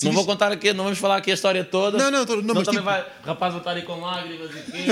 [0.03, 1.97] não vou contar aqui, não vamos falar aqui a história toda.
[1.97, 4.85] Não, não, não, mas também tipo- vai, rapaz vai estar aí com lágrimas e quê?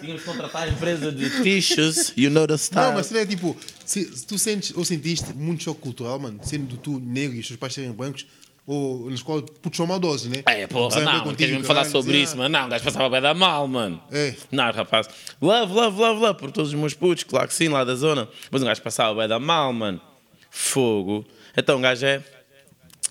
[0.00, 2.88] Tínhamos que contratar a empresa de tissues, you know the style.
[2.88, 6.76] Não, mas seria tipo, se, se tu sentes ou sentiste muito choque cultural, mano, sendo
[6.76, 8.26] tu negro e os teus pais serem brancos,
[8.70, 10.44] ou na escola, putos são maldosos, né?
[10.46, 12.48] É, porra, bem não, contigo, queres mesmo falar caralho, sobre dizer, isso, mano?
[12.50, 14.00] Não, o gajo passava bem da mal, mano.
[14.12, 14.32] É.
[14.52, 15.08] Não, rapaz.
[15.42, 18.28] Love, love, love, love por todos os meus putos, claro que sim, lá da zona.
[18.48, 20.00] Mas um gajo passava bem da mal, mano.
[20.50, 21.26] Fogo.
[21.56, 22.22] Então um gajo é.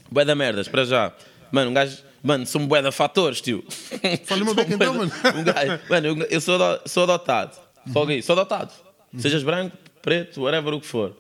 [0.10, 1.12] Bué da merdas, para já.
[1.52, 1.98] Mano, um gajo.
[2.24, 3.62] Mano, são bué da fatores, tio.
[4.02, 5.12] Bem que bué então, mano.
[5.36, 7.58] Um gajo, mano, eu, eu sou, sou adotado.
[7.92, 8.72] Fogo aí, sou adotado.
[9.18, 11.18] Sejas branco, preto, whatever o que for.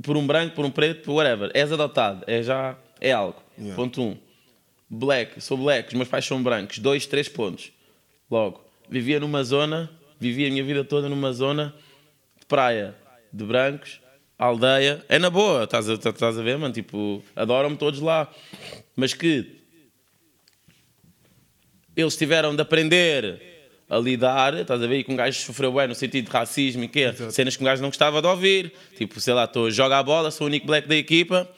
[0.00, 1.50] Por um branco, por um preto, whatever.
[1.52, 2.22] És adotado.
[2.28, 2.76] É já.
[3.00, 3.45] É algo.
[3.58, 3.74] Yeah.
[3.74, 4.16] Ponto um.
[4.88, 6.78] Black, sou black, os meus pais são brancos.
[6.78, 7.72] Dois, três pontos.
[8.30, 11.74] Logo, vivia numa zona, vivia a minha vida toda numa zona
[12.38, 12.94] de praia
[13.32, 14.00] de brancos,
[14.38, 15.04] aldeia.
[15.08, 16.72] É na boa, estás a, estás a ver, mano?
[16.72, 18.30] Tipo, adoram-me todos lá.
[18.94, 19.60] Mas que
[21.96, 23.40] eles tiveram de aprender
[23.88, 24.98] a lidar, estás a ver?
[24.98, 27.12] E que um gajo sofreu bem no sentido de racismo e quê?
[27.30, 28.72] Cenas que um gajo não gostava de ouvir.
[28.96, 31.48] Tipo, sei lá, estou joga a bola, sou o único black da equipa.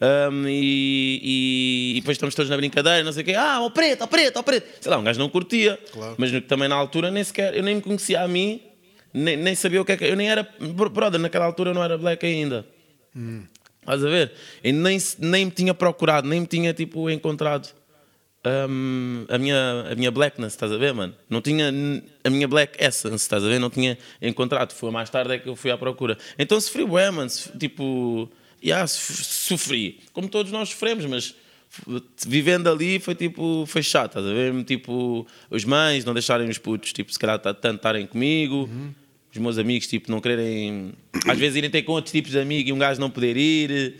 [0.00, 3.34] Hum, e, e- e depois estamos todos na brincadeira, não sei o quê.
[3.34, 4.66] Ah, o preto, o preto, o preto.
[4.80, 5.78] Sei lá, um gajo não curtia.
[5.92, 6.14] Claro.
[6.18, 8.60] Mas também na altura nem sequer, eu nem me conhecia a mim,
[9.12, 10.04] nem, nem sabia o que é que.
[10.04, 10.48] Eu nem era.
[10.92, 12.64] Brother, naquela altura eu não era black ainda.
[13.80, 14.32] Estás a ver?
[14.62, 17.68] E nem, nem me tinha procurado, nem me tinha tipo encontrado
[18.68, 21.14] hum, a, minha, a minha blackness, estás a ver, mano?
[21.28, 21.72] Não tinha
[22.22, 23.58] a minha black essence, estás a ver?
[23.58, 24.72] Não tinha encontrado.
[24.72, 26.16] Foi mais tarde é que eu fui à procura.
[26.38, 27.30] Então sofri bué, mano.
[27.58, 28.30] Tipo,
[28.64, 30.00] yeah, sof- sofri.
[30.12, 31.34] Como todos nós sofremos, mas
[32.26, 34.64] vivendo ali foi tipo, foi chato, estás a ver?
[34.64, 38.68] Tipo, os mães não deixarem os putos, tipo, se calhar tanto estarem comigo.
[39.32, 40.92] Os meus amigos, tipo, não quererem.
[41.28, 43.94] Às vezes irem ter com outros tipos de amigos e um gajo não poder ir.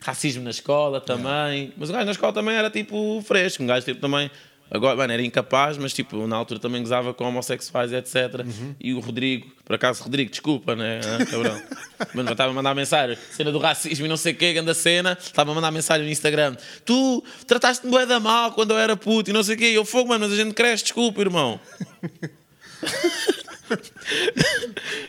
[0.00, 1.72] Racismo na escola também.
[1.76, 3.64] Mas o gajo na escola também era tipo fresco.
[3.64, 4.30] Um gajo tipo também.
[4.70, 8.44] Agora, mano, era incapaz, mas tipo, na altura também gozava com homossexuais, etc.
[8.80, 11.00] E o Rodrigo, por acaso, Rodrigo, desculpa, né?
[11.04, 11.62] Ah, cabrão.
[12.12, 15.16] Mano, estava a mandar mensagem, cena do racismo e não sei o quê, grande cena.
[15.18, 16.54] Estava a mandar mensagem no Instagram.
[16.84, 19.64] Tu trataste-me bué da mal quando eu era puto e não sei o quê.
[19.66, 21.58] Eu fogo, mano, mas a gente cresce, desculpa, irmão.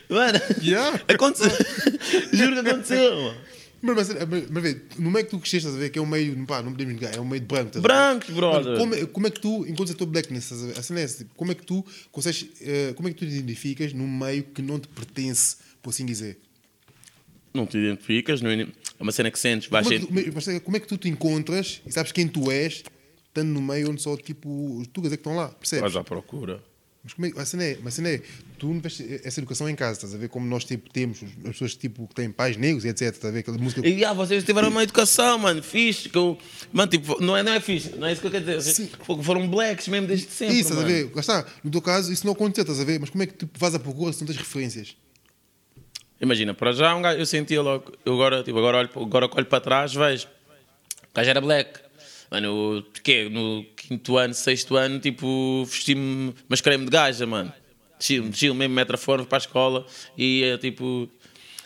[0.08, 1.00] Mano, Yeah.
[1.08, 1.50] aconteceu.
[2.32, 3.36] Juro que aconteceu, mano.
[3.80, 5.90] Mas, mas, mas, mas vê, no meio que tu cresceste, estás a ver?
[5.90, 7.68] Que é um meio, pá, não podemos negar, é um meio de branco.
[7.68, 7.82] estás?
[7.82, 8.64] Brancos, brother.
[8.64, 10.44] Mano, como, é, como é que tu encontras a tua blackness?
[10.44, 10.78] estás a ver?
[10.78, 13.26] A cena é essa, tipo, como é que tu consegues, eh, como é que tu
[13.26, 16.38] te identificas num meio que não te pertence, por assim dizer?
[17.54, 18.66] Não te identificas, não é
[18.98, 21.08] é uma cena que sentes, Como é, que tu, mas como é que tu te
[21.08, 22.82] encontras e sabes quem tu és,
[23.28, 25.82] estando no meio onde só tipo os tugas é que estão lá, percebes?
[25.82, 26.60] Vais à procura.
[27.08, 28.22] Mas como é, a, cena é, mas a cena é,
[28.58, 31.52] tu não tiveste essa educação em casa, estás a ver como nós tipo, temos, as
[31.52, 33.86] pessoas tipo, que têm pais negros e etc, estás a ver aquela música.
[33.86, 36.10] E ah, vocês tiveram uma educação, mano, fixe.
[36.10, 36.36] Que eu,
[36.70, 38.60] mano, tipo, não é, não é fixe, não é isso que eu quero dizer.
[38.74, 38.90] Sim.
[39.22, 40.58] Foram- blacks mesmo desde sempre.
[40.58, 41.10] Isso, estás a ver?
[41.14, 43.00] Lá está, no teu caso isso não aconteceu, estás a ver?
[43.00, 44.96] Mas como é que tu vais à procura se não tens referências?
[46.20, 49.46] Imagina, para já um gajo, eu sentia logo, eu agora, tipo, agora, olho, agora olho
[49.46, 50.26] para trás, vejo.
[51.10, 51.87] O gajo era black.
[52.30, 53.28] Mano, eu, quê?
[53.30, 57.52] no quinto ano, sexto ano, tipo, vesti-me, mascarei-me de gaja, mano.
[57.98, 59.86] Chill, chill, mesmo metrafone para a escola
[60.16, 61.08] e é tipo,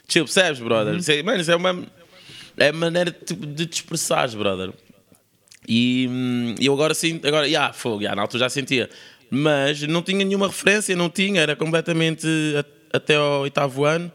[0.08, 0.96] chill, percebes, brother?
[0.96, 1.84] Isso é- Mano, isso é uma,
[2.56, 4.72] é a maneira tipo, de te expressares, brother.
[5.68, 6.08] E
[6.60, 8.88] eu agora sinto, agora, já, fogo, já, na altura já sentia.
[9.30, 12.26] Mas não tinha nenhuma referência, não tinha, era completamente,
[12.92, 14.12] até ao oitavo ano,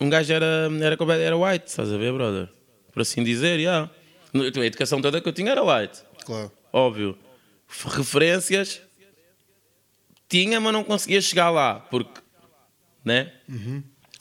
[0.00, 2.48] um gajo era, era, era white, estás a ver, brother?
[2.92, 3.88] Por assim dizer, já.
[4.34, 6.50] A educação toda que eu tinha era white, Claro.
[6.72, 7.16] óbvio.
[7.68, 8.80] Referências
[10.28, 12.20] tinha, mas não conseguia chegar lá, porque,
[13.04, 13.32] né?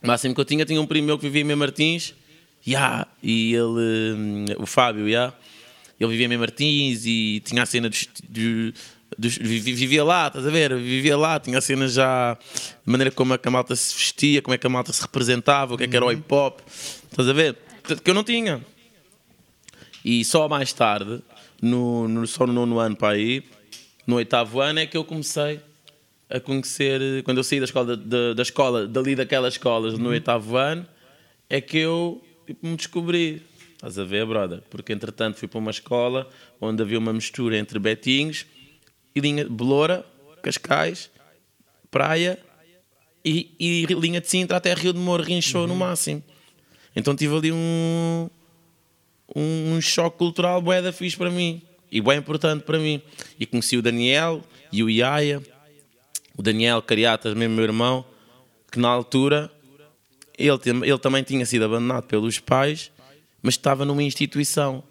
[0.03, 2.13] O máximo que eu tinha, tinha um primo meu que vivia em Mem Martins,
[2.65, 5.33] já, e ele, hum, o Fábio, já,
[5.99, 8.73] ele vivia em Mem Martins e tinha a cena dos, do-
[9.17, 10.75] dos- vi- vivia lá, estás a ver?
[10.77, 12.37] Vivia lá, tinha a cena já, a
[12.85, 15.73] maneira como é que a malta se vestia, como é que a malta se representava,
[15.73, 16.59] o que é que era o hip hop,
[17.09, 17.57] estás a ver?
[18.03, 18.63] Que eu não tinha.
[20.03, 21.21] E só mais tarde,
[21.61, 23.43] no, no- só no nono ano para aí,
[24.05, 25.59] no oitavo ano, é que eu comecei
[26.29, 30.57] a conhecer, quando eu saí da escola, da, da escola dali daquelas escolas, no oitavo
[30.57, 30.85] ano,
[31.49, 33.41] é que eu tipo, me descobri.
[33.73, 34.61] Estás a ver, brother?
[34.69, 36.27] Porque entretanto fui para uma escola
[36.59, 38.45] onde havia uma mistura entre betinhos
[39.13, 40.05] e linha Beloura,
[40.41, 41.09] Cascais,
[41.91, 42.39] Praia
[43.23, 46.23] e, e linha de Sintra até Rio de Moro, Rinchou no máximo.
[46.95, 48.29] Então tive ali um,
[49.35, 53.01] um, um choque cultural bué da fixe para mim e bem importante para mim.
[53.39, 55.41] E conheci o Daniel e o Iaia,
[56.35, 58.03] o Daniel Cariatas, mesmo meu irmão,
[58.71, 59.51] que na altura
[60.37, 62.91] ele, ele também tinha sido abandonado pelos pais,
[63.41, 64.83] mas estava numa instituição.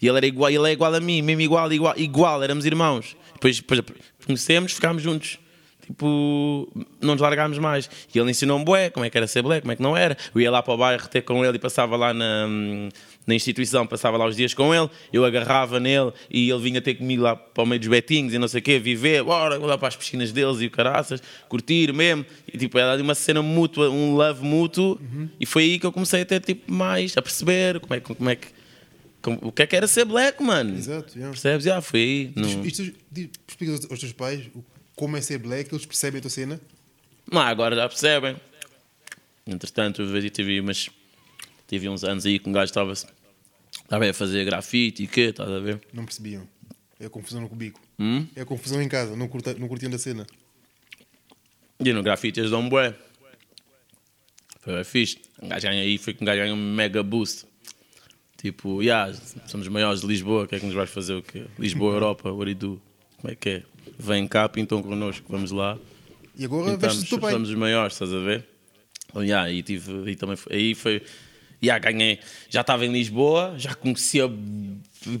[0.00, 3.16] E ele era igual, ele é igual a mim, mesmo igual, igual, igual, éramos irmãos.
[3.34, 5.38] Depois, depois conhecemos, ficámos juntos.
[5.86, 6.68] Tipo,
[7.00, 7.90] não nos largámos mais.
[8.14, 10.16] E ele ensinou-me bué, como é que era ser black, como é que não era.
[10.34, 12.46] Eu ia lá para o bairro ter com ele e passava lá na,
[13.26, 14.88] na instituição, passava lá os dias com ele.
[15.12, 18.38] Eu agarrava nele e ele vinha ter comigo lá para o meio dos betinhos e
[18.38, 21.92] não sei o quê, viver, bora, lá para as piscinas deles e o caraças, curtir
[21.92, 22.24] mesmo.
[22.52, 25.00] E tipo, era ali uma cena mútua, um love mútuo.
[25.40, 28.14] E foi aí que eu comecei a ter tipo mais, a perceber como é, que-
[28.14, 28.46] como é que.
[29.42, 30.76] o que é que era ser black, mano?
[30.76, 31.30] Exato, yeah.
[31.32, 31.64] Percebes?
[31.64, 32.22] Já, foi aí.
[32.36, 32.64] Isto, Não...
[32.66, 36.22] isto diz- explica aos, aos teus pais o- como é ser black, eles percebem a
[36.22, 36.60] tua cena.
[37.30, 38.36] Não, agora já percebem.
[39.46, 40.90] Entretanto, eu tive, umas,
[41.66, 45.58] tive uns anos aí que um gajo estava a fazer grafite e quê, estás a
[45.58, 45.80] ver?
[45.92, 46.46] Não percebiam.
[47.00, 47.80] É a confusão no cubico.
[47.98, 48.26] Hum?
[48.36, 50.26] É a confusão em casa, não, curta, não curtiam da cena.
[51.80, 52.94] E no grafite eles dão bué.
[54.60, 55.18] Foi fixe.
[55.42, 57.46] Um gajo ganha aí, foi que um gajo ganha um mega boost.
[58.36, 59.12] Tipo, yeah,
[59.46, 61.46] somos os maiores de Lisboa, o que é que nos vais fazer o quê?
[61.58, 62.82] Lisboa, Europa, what do you do?
[63.18, 63.62] Como é que é?
[64.02, 65.78] Vem cá, pintam connosco, vamos lá.
[66.36, 68.44] E agora Pintamos, somos os maiores, estás a ver?
[69.08, 71.02] Então, yeah, aí, tive, aí também foi, aí foi.
[71.62, 72.18] Yeah, ganhei.
[72.48, 74.24] Já estava em Lisboa, já conhecia.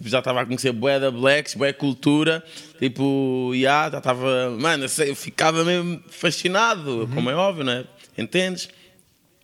[0.04, 2.42] Já estava a conhecer bué da Blacks, bué cultura.
[2.80, 4.50] Tipo, yeah, já estava.
[4.58, 7.84] Mano, eu, sei, eu ficava mesmo fascinado, como é óbvio, né?
[8.18, 8.68] Entendes?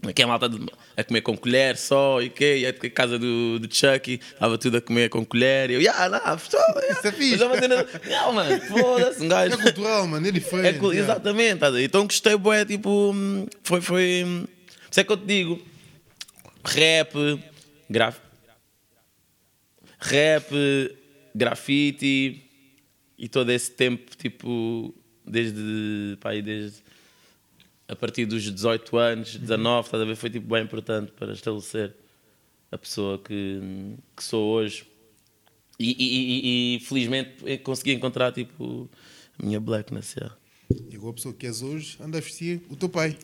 [0.02, 0.58] Aqui a malta de-
[0.98, 2.58] a comer com colher só e quê?
[2.58, 5.70] E a casa do, do Chucky, estava tudo a comer com colher.
[5.70, 6.90] E eu, yeah, não, pessoal, yeah.
[6.90, 7.44] Isso é fixe.
[7.44, 9.54] É Não, mano, foda-se, um gajo.
[9.54, 10.66] É cultural, mano, é diferente.
[10.66, 10.98] É yeah.
[10.98, 11.84] Exatamente, ver?
[11.84, 15.62] então gostei, bué, tipo, hum, foi, foi, hum, por isso é que eu te digo,
[16.64, 17.14] rap,
[17.88, 18.18] graf,
[20.00, 20.52] rap,
[21.32, 22.42] grafite
[23.16, 24.92] e todo esse tempo, tipo,
[25.24, 26.82] desde, pá, desde,
[27.88, 31.94] a partir dos 18 anos, 19, estás a ver, foi tipo bem importante para estabelecer
[32.70, 34.84] a pessoa que, que sou hoje.
[35.80, 38.90] E, e- e- e, felizmente consegui encontrar tipo
[39.40, 40.14] a minha blackness.
[40.16, 40.36] yeah.
[40.90, 43.16] E agora a pessoa que és hoje anda a vestir o teu pai.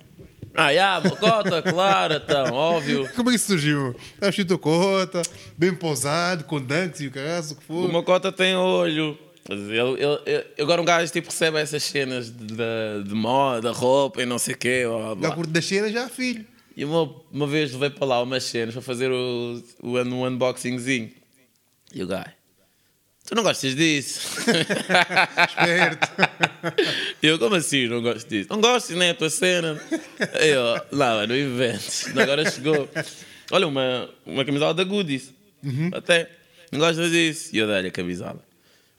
[0.54, 3.08] Ah, yeah, cota, claro, então, óbvio.
[3.16, 3.90] Como é que isso surgiu?
[4.14, 5.20] Está a vestir o teu cota,
[5.58, 7.88] bem pousado, com dunks e o caralho, o que for.
[7.88, 9.18] O meu cota tem olho.
[9.48, 14.22] Ele- ele- ele- agora um gajo tipo, recebe essas cenas de, de, de moda, roupa
[14.22, 14.84] e não sei o quê.
[14.86, 15.28] blá, blá.
[15.28, 16.46] Já curto das cenas, já filho.
[16.76, 21.10] E uma, uma vez levei para lá umas cenas para fazer o, o, um unboxingzinho.
[21.94, 22.24] E o guy,
[23.26, 24.20] tu não gostas disso?
[25.48, 26.08] Esperto.
[27.22, 28.48] Eu, como assim não gosto disso?
[28.50, 29.80] Não gosto, nem é a tua cena.
[30.40, 32.08] Eu, não, não inventes.
[32.16, 32.88] Agora chegou.
[33.52, 35.32] Olha, uma, uma camisola da Goodies.
[35.92, 36.30] Até.
[36.72, 37.50] Não gostas disso?
[37.54, 38.42] E eu dei-lhe a camisola.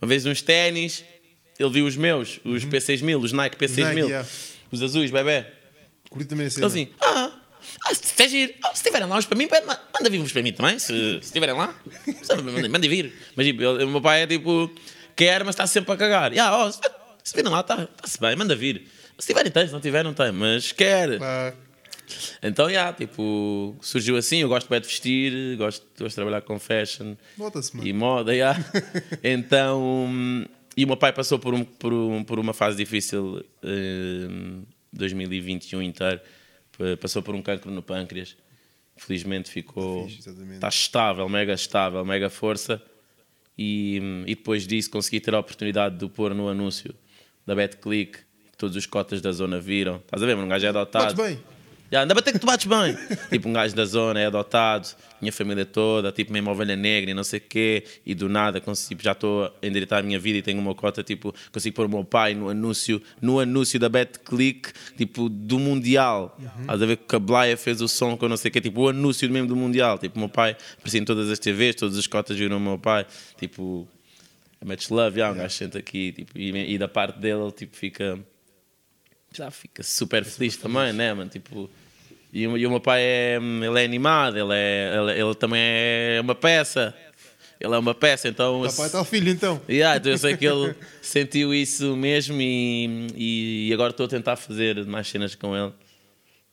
[0.01, 1.03] Uma vez uns ténis,
[1.60, 3.84] ele viu os meus, os P6000, os Nike P6000.
[3.84, 4.27] Nike, yeah.
[4.71, 5.45] Os azuis, bebê.
[6.10, 7.31] Curti também a Ele assim, ah,
[7.86, 8.53] ah se, é giro.
[8.63, 9.47] Ah, se tiverem lá uns para mim,
[9.93, 10.77] manda vir uns para mim também.
[10.79, 11.73] Se, se tiverem lá,
[12.43, 13.13] manda, manda vir.
[13.36, 14.69] Mas tipo, ele- o meu pai é tipo,
[15.15, 16.34] quer, mas está sempre a cagar.
[16.34, 16.79] E, ah, ó, se,
[17.23, 18.88] se virem lá, está-se bem, manda vir.
[19.17, 21.19] Se tiverem, tem, se não tiver, não tem, mas quer.
[22.43, 24.37] Então, já, tipo, surgiu assim.
[24.37, 27.15] Eu gosto bem de vestir, gosto, gosto de trabalhar com fashion
[27.85, 28.55] e moda, já.
[29.23, 30.45] Então,
[30.77, 34.63] e o meu pai passou por, um, por, um- por uma fase difícil, hum,
[34.93, 36.19] 2021 inteiro.
[36.99, 38.35] Passou por um cancro no pâncreas.
[38.97, 40.05] Felizmente ficou.
[40.55, 42.81] Está estável, mega estável, mega força.
[43.57, 46.93] E, e depois disso consegui ter a oportunidade de o pôr no anúncio
[47.45, 48.19] da BetClick.
[48.57, 49.97] Todos os cotas da zona viram.
[49.97, 50.35] Estás a ver?
[50.37, 51.13] Um gajo é adotado.
[51.15, 51.43] Bates bem.
[51.91, 52.97] Já, ainda bater que tu bates bem.
[53.29, 54.87] tipo, um gajo da zona é adotado,
[55.21, 58.59] minha família toda, tipo, mesmo ovelha negra e não sei o quê, e do nada
[58.59, 61.85] consigo, já estou a endireitar a minha vida e tenho uma cota, tipo, consigo pôr
[61.85, 66.37] o meu pai no anúncio, no anúncio da BetClick, tipo, do Mundial.
[66.61, 68.81] Estás a ver que a Blaia fez o som eu não sei o quê, tipo,
[68.81, 69.99] o anúncio mesmo do Mundial.
[69.99, 72.79] Tipo, o meu pai aparecia em todas as TVs, todas as cotas viram o meu
[72.79, 73.05] pai,
[73.37, 73.87] tipo,
[74.65, 77.75] Match Love, já, um gajo senta aqui, tipo, e, e da parte dele, ele, tipo,
[77.75, 78.19] fica
[79.37, 81.29] já fica super feliz também, né, mano?
[81.29, 81.69] Tipo,
[82.33, 85.61] e, o- e o meu pai é, ele é animado, ele, é, ele, ele também
[85.61, 86.93] é uma peça.
[87.59, 88.63] Ele é uma peça, então.
[88.63, 89.61] Tá pai, tá o filho então.
[89.69, 94.35] Yeah, então eu sei que ele sentiu isso mesmo e, e agora estou a tentar
[94.35, 95.71] fazer mais cenas com ele.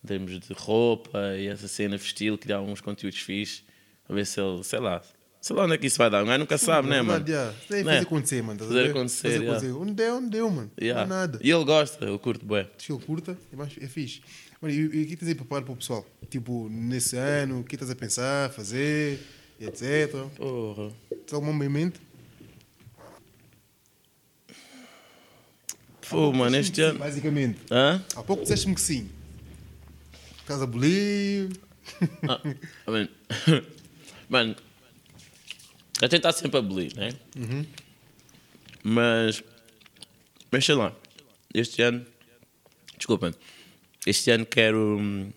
[0.05, 3.65] Em termos de roupa e essa cena, estilo, criar uns conteúdos fixes.
[4.09, 5.03] A ver se ele, sei lá,
[5.43, 6.23] sei lá onde é que isso vai dar.
[6.23, 7.29] Um gajo nunca sabe, né, mano?
[7.29, 7.53] Yeah.
[7.71, 8.63] É fazer acontecer, mano.
[8.63, 9.73] a Fazer acontecer, Fazer acontecer.
[9.73, 10.71] Onde deu, onde deu, mano.
[10.81, 11.05] Yeah.
[11.05, 11.41] Não é nada.
[11.43, 12.67] E ele gosta, eu curto bem.
[12.79, 14.23] Estilo curta, é, mais, é fixe.
[14.61, 16.07] Mano, e, e o que estás aí preparado para o pessoal?
[16.31, 19.19] Tipo, nesse ano, o que estás a pensar, fazer,
[19.61, 20.15] etc.
[20.37, 20.93] Porra.
[21.11, 22.01] Tens alguma em mente?
[26.09, 27.01] Pô, mano, este ano.
[27.01, 27.59] Basicamente.
[27.69, 28.01] Hã?
[28.15, 29.11] Há pouco disseste-me que sim.
[30.47, 31.51] Casa Bolívia.
[32.29, 32.41] Ah,
[32.87, 33.09] mano,
[34.29, 34.57] mano,
[36.01, 37.11] a está sempre abolir, né?
[38.83, 39.43] Mas,
[40.51, 40.93] mas sei lá,
[41.55, 42.05] este ano,
[42.97, 43.33] desculpa,
[44.07, 44.99] este ano quero.
[44.99, 45.31] hum,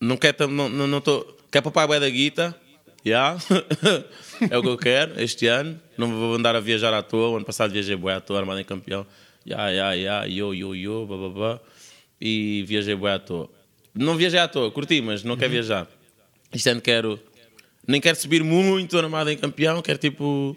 [0.00, 2.54] Não quero, não não não tô, quero a bué da guita,
[3.04, 3.36] já,
[4.50, 5.80] é o que eu quero este ano.
[5.96, 7.30] Não vou andar a viajar à toa.
[7.30, 9.06] O ano passado viajei bué à toa, armado em campeão,
[9.46, 11.58] já, já, já, yo, yo, yo, bababá,
[12.20, 13.48] e viajei bué à toa.
[13.94, 15.88] Não viajei à toa, curti, mas não quero viajar.
[16.52, 17.18] Este ano quero,
[17.86, 20.56] nem quero subir muito armado em campeão, quero tipo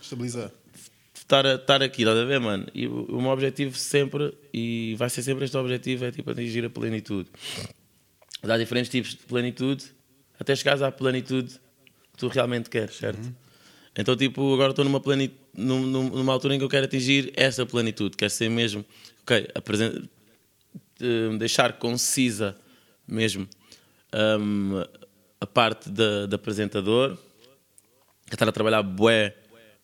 [0.00, 0.50] Estabilizar.
[1.14, 2.66] estar, estar aqui, estás a ver, mano?
[2.74, 6.70] E o, meu objetivo sempre, e vai ser sempre este objetivo, é tipo atingir a
[6.70, 7.28] plenitude.
[8.42, 9.84] Há diferentes tipos de plenitude,
[10.38, 11.50] até chegares à plenitude
[12.12, 13.32] que tu realmente queres, certo?
[13.96, 17.32] Então, tipo, agora estou numa, pleni- num- num- numa altura em que eu quero atingir
[17.36, 18.84] essa plenitude, quero ser mesmo,
[19.22, 20.08] ok, apresen-
[21.00, 22.56] eh, deixar concisa
[23.06, 23.46] mesmo
[24.40, 24.82] hum,
[25.42, 27.18] a parte da, de apresentador,
[28.26, 29.36] que estar a trabalhar bué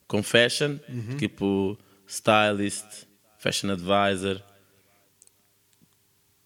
[0.06, 0.78] com fashion,
[1.18, 2.86] tipo stylist,
[3.40, 4.40] fashion advisor.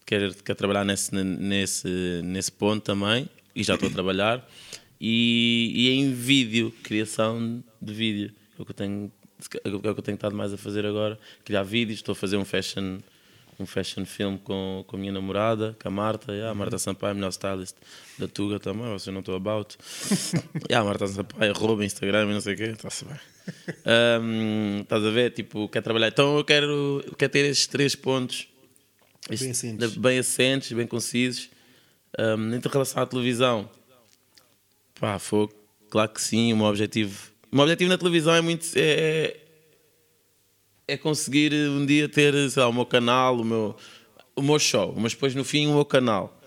[0.03, 4.49] Quero, quero trabalhar nesse, nesse, nesse ponto também, e já estou a trabalhar.
[4.99, 9.11] E, e em vídeo, criação de vídeo, é o que eu tenho,
[9.63, 11.19] é o que eu tenho estado mais a fazer agora.
[11.45, 12.97] Criar vídeos, estou a fazer um fashion,
[13.59, 17.15] um fashion film com, com a minha namorada, com a Marta, yeah, a Marta Sampaio,
[17.15, 17.75] melhor stylist
[18.17, 19.77] da Tuga também, vocês não estou about.
[20.69, 23.19] yeah, a Marta Sampaio, rouba Instagram e não sei o quê, está-se bem.
[24.21, 25.31] Um, estás a ver?
[25.31, 26.07] Tipo, quer trabalhar.
[26.07, 28.47] Então eu quero, eu quero ter estes três pontos
[29.29, 29.95] Bem assentes.
[29.95, 31.49] bem assentes, bem concisos.
[32.17, 33.69] Um, em relação à televisão,
[34.99, 35.49] pá, foi
[35.89, 36.53] claro que sim.
[36.53, 38.67] O meu objetivo, o meu objetivo na televisão é muito.
[38.75, 39.37] É,
[40.87, 43.75] é conseguir um dia ter sei lá, o meu canal, o meu,
[44.35, 46.39] o meu show, mas depois no fim o meu canal.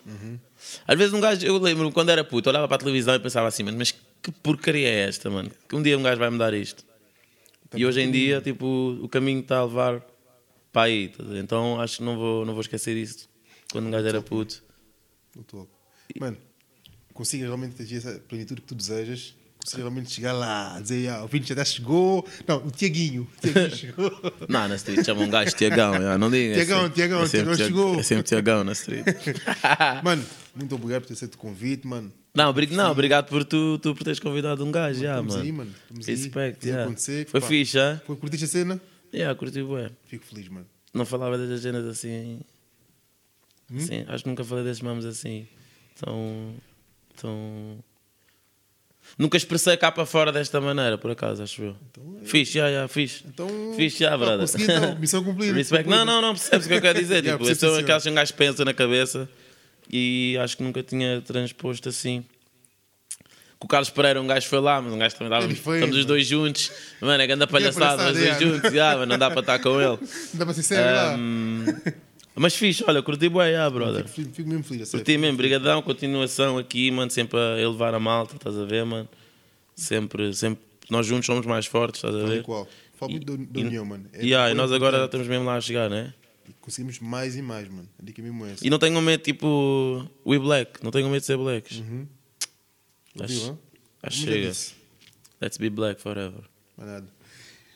[0.87, 3.49] Às vezes um gajo, eu lembro quando era puto, olhava para a televisão e pensava
[3.49, 5.51] assim, "Mano, mas que porcaria é esta, mano?
[5.69, 6.85] Que um dia um gajo vai me dar isto.
[7.75, 10.05] E hoje em dia, tipo, o caminho está a levar
[10.73, 11.09] para aí.
[11.09, 11.25] tá?
[11.39, 13.29] Então acho que não vou, não vou esquecer isso.
[13.71, 14.63] Quando um gajo era puto.
[15.35, 15.69] No topo.
[16.19, 16.37] Mano,
[17.13, 19.35] consigas realmente atingir essa plenitude que tu desejas,
[19.67, 22.27] Você realmente chegar lá, dizer, ah, o Vini já chegou.
[22.47, 23.29] Não, o Tiaguinho.
[23.37, 24.11] O Tiaguinho chegou.
[24.49, 26.55] Não, na street chama um gajo Tiagão, não diga.
[26.55, 27.99] Tiagão, é Tiagão, é Tiagão Tiag- chegou.
[27.99, 29.05] É sempre Tiagão na street.
[30.05, 30.25] mano,
[30.55, 32.13] muito obrigado por ter aceito o convite, mano.
[32.35, 35.45] Não, obrig- não, obrigado por tu, tu por teres convidado um gajo, já, Estamos mano.
[35.45, 35.75] aí, mano.
[35.83, 36.15] Estamos aí.
[36.15, 36.83] Respect, Fazer já.
[36.85, 37.47] acontecer, Foi pá.
[37.49, 38.01] fixe, já?
[38.07, 38.81] Foi- Curtiste a cena?
[39.15, 39.91] Yeah, curti bué.
[40.07, 40.67] Fico feliz, mano.
[40.95, 42.41] Não falava das cenas assim.
[43.73, 43.81] Hum?
[43.81, 45.47] Sim, acho que nunca falei desses mamos assim.
[45.99, 46.55] Tão.
[47.21, 47.79] tão.
[49.19, 51.77] Nunca expressei cá para fora desta maneira, por acaso, acho eu.
[52.25, 53.25] Fixe, já, já, fixe.
[53.27, 53.49] Então.
[53.75, 54.47] Fixe, já, ah, brother.
[54.59, 54.95] então.
[55.01, 55.55] Missão cumprida.
[55.55, 55.89] Respect.
[55.89, 57.17] Não, não, não percebes o que eu quero dizer.
[57.27, 57.77] Yeah, tipo, é percebo.
[57.77, 59.29] aquelas que um gajo pensa na cabeça
[59.91, 62.25] e acho que nunca tinha transposto assim.
[63.59, 65.49] Com o Carlos Pereira, um gajo foi lá, mas um gajo também dava.
[65.55, 66.09] Foi, Estamos os mano.
[66.09, 66.71] dois juntos.
[67.01, 68.71] Mano, é grande palhaçada, palhaçada, os dois juntos.
[68.71, 69.99] Yeah, mas não dá para estar com ele.
[70.35, 71.93] Dá para ser sério lá.
[72.39, 74.07] Mas fixe, olha, curti bué, yeah, brother.
[74.07, 75.05] Fico, fico mesmo feliz, a sério.
[75.05, 79.09] Curti mesmo, brigadão, continuação aqui, mano, sempre a elevar a malta, estás a ver, mano?
[79.75, 82.43] Sempre, sempre, nós juntos somos mais fortes, estás a ver?
[82.43, 82.69] qual.
[82.95, 84.07] Falo muito da- da união, mano.
[84.13, 85.05] É Yeah, e nós agora importante.
[85.09, 86.15] estamos mesmo lá a chegar, né?
[86.49, 87.89] E Conseguimos mais e mais, mano.
[88.01, 88.67] A dica mesmo é essa.
[88.67, 91.79] E não tenham medo, tipo, we black, não tenham medo de ser blacks.
[91.79, 92.07] Uhum.
[93.21, 93.59] Acho,
[94.03, 94.53] acho chega.
[95.41, 96.41] Let's be black forever.
[96.77, 97.07] Mais nada.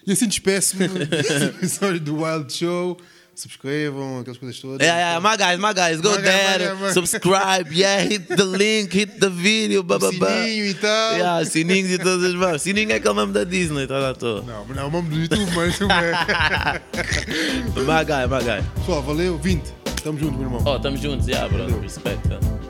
[0.07, 0.89] E assim despeço-me
[2.01, 2.97] do Wild Show.
[3.41, 4.87] Subscrevam, aquelas coisas todas.
[4.87, 8.01] Yeah, yeah, my guys, my guys, go My guy, there, my guy, my- subscribe, yeah,
[8.03, 10.11] hit the link, hit the video, O bababá.
[10.29, 11.13] sininho e tal.
[11.17, 12.63] Yeah, sininhos e todas as mãos.
[12.63, 14.43] Sininho é aquele nome da Disney, tá lá tô.
[14.43, 16.81] Não, mas não, o nome do YouTube, mas isso é.
[17.81, 18.63] My guy, my guy.
[18.77, 19.39] Pessoal, valeu.
[19.39, 19.63] 20.
[20.05, 20.63] Tamo junto, meu irmão.
[20.65, 21.81] Oh, tamo juntos, yeah, bro.
[21.81, 22.21] Respect.
[22.29, 22.70] huh?